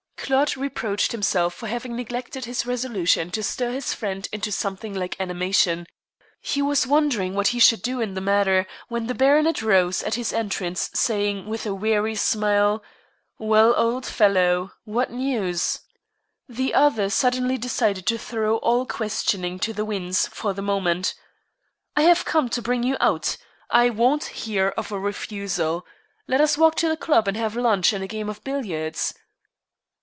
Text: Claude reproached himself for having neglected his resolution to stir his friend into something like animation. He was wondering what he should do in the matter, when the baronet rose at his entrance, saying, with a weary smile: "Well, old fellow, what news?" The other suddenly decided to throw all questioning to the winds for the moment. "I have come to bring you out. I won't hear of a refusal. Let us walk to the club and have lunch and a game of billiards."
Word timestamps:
Claude 0.25 0.55
reproached 0.55 1.11
himself 1.11 1.53
for 1.53 1.67
having 1.67 1.93
neglected 1.93 2.45
his 2.45 2.65
resolution 2.65 3.29
to 3.31 3.43
stir 3.43 3.71
his 3.73 3.93
friend 3.93 4.29
into 4.31 4.49
something 4.49 4.93
like 4.95 5.19
animation. 5.19 5.85
He 6.39 6.61
was 6.61 6.87
wondering 6.87 7.33
what 7.33 7.47
he 7.47 7.59
should 7.59 7.81
do 7.81 7.99
in 7.99 8.13
the 8.13 8.21
matter, 8.21 8.65
when 8.87 9.07
the 9.07 9.13
baronet 9.13 9.61
rose 9.61 10.01
at 10.01 10.13
his 10.15 10.31
entrance, 10.31 10.89
saying, 10.93 11.47
with 11.47 11.65
a 11.65 11.75
weary 11.75 12.15
smile: 12.15 12.81
"Well, 13.39 13.73
old 13.75 14.05
fellow, 14.05 14.71
what 14.85 15.11
news?" 15.11 15.81
The 16.47 16.73
other 16.73 17.09
suddenly 17.09 17.57
decided 17.57 18.05
to 18.05 18.17
throw 18.17 18.55
all 18.59 18.85
questioning 18.85 19.59
to 19.59 19.73
the 19.73 19.83
winds 19.83 20.29
for 20.29 20.53
the 20.53 20.61
moment. 20.61 21.13
"I 21.93 22.03
have 22.03 22.23
come 22.23 22.47
to 22.49 22.61
bring 22.61 22.83
you 22.83 22.95
out. 23.01 23.35
I 23.69 23.89
won't 23.89 24.23
hear 24.27 24.69
of 24.77 24.93
a 24.93 24.99
refusal. 24.99 25.85
Let 26.25 26.39
us 26.39 26.57
walk 26.57 26.75
to 26.75 26.87
the 26.87 26.95
club 26.95 27.27
and 27.27 27.35
have 27.35 27.57
lunch 27.57 27.91
and 27.91 28.01
a 28.03 28.07
game 28.07 28.29
of 28.29 28.41
billiards." 28.45 29.13